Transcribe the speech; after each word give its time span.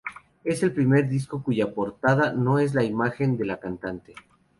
Es 0.43 0.63
el 0.63 0.73
primer 0.73 1.07
disco 1.07 1.43
cuya 1.43 1.75
portada 1.75 2.33
no 2.33 2.57
es 2.57 2.73
la 2.73 2.83
imagen 2.83 3.37
de 3.37 3.45
la 3.45 3.59
cantante. 3.59 4.15